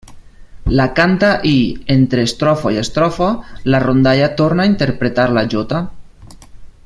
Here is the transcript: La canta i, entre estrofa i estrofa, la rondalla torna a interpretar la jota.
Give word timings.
La 0.77 0.85
canta 0.99 1.27
i, 1.49 1.51
entre 1.95 2.23
estrofa 2.29 2.71
i 2.77 2.79
estrofa, 2.85 3.29
la 3.73 3.83
rondalla 3.87 4.33
torna 4.43 4.63
a 4.67 4.71
interpretar 4.75 5.31
la 5.39 5.45
jota. 5.57 5.83